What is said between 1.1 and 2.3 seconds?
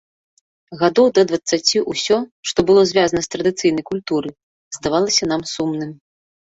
да дваццаці ўсё,